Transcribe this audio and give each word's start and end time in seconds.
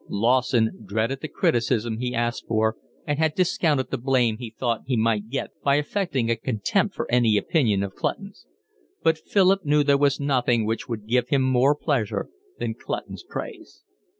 Lawson 0.09 0.81
dreaded 0.83 1.21
the 1.21 1.27
criticism 1.27 1.97
he 1.99 2.15
asked 2.15 2.47
for 2.47 2.75
and 3.05 3.19
had 3.19 3.35
discounted 3.35 3.91
the 3.91 3.99
blame 3.99 4.37
he 4.37 4.49
thought 4.49 4.81
he 4.87 4.97
might 4.97 5.29
get 5.29 5.51
by 5.63 5.75
affecting 5.75 6.27
a 6.27 6.35
contempt 6.35 6.95
for 6.95 7.05
any 7.11 7.37
opinion 7.37 7.83
of 7.83 7.93
Clutton's; 7.93 8.47
but 9.03 9.19
Philip 9.19 9.63
knew 9.63 9.83
there 9.83 9.99
was 9.99 10.19
nothing 10.19 10.65
which 10.65 10.89
would 10.89 11.05
give 11.05 11.29
him 11.29 11.43
more 11.43 11.75
pleasure 11.75 12.29
than 12.57 12.73
Clutton's 12.73 13.21
praise. 13.23 13.83